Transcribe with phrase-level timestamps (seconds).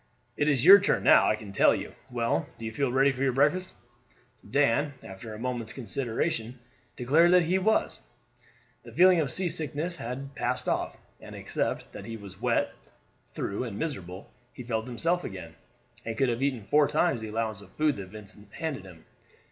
[0.35, 1.93] It is your turn now, I can tell you.
[2.09, 3.75] Well, do you feel ready for your breakfast?"
[4.49, 6.57] Dan, after a moment's consideration,
[6.95, 8.01] declared that he was.
[8.81, 12.73] The feeling of seasickness had passed off, and except that he was wet
[13.35, 15.53] through and miserable, he felt himself again,
[16.03, 19.05] and could have eaten four times the allowance of food that Vincent handed him.